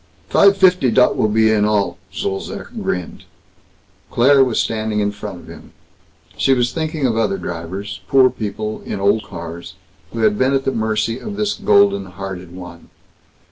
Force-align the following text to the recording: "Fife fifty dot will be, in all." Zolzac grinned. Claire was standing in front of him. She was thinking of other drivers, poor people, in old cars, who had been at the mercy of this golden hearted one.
"Fife 0.29 0.57
fifty 0.57 0.89
dot 0.89 1.15
will 1.15 1.27
be, 1.27 1.51
in 1.51 1.63
all." 1.63 1.99
Zolzac 2.11 2.69
grinned. 2.81 3.25
Claire 4.09 4.43
was 4.43 4.59
standing 4.59 4.99
in 4.99 5.11
front 5.11 5.37
of 5.41 5.47
him. 5.47 5.73
She 6.35 6.55
was 6.55 6.73
thinking 6.73 7.05
of 7.05 7.15
other 7.19 7.37
drivers, 7.37 7.99
poor 8.07 8.31
people, 8.31 8.81
in 8.83 8.99
old 8.99 9.23
cars, 9.23 9.75
who 10.11 10.21
had 10.21 10.39
been 10.39 10.55
at 10.55 10.65
the 10.65 10.71
mercy 10.71 11.19
of 11.19 11.35
this 11.35 11.53
golden 11.53 12.07
hearted 12.07 12.51
one. 12.55 12.89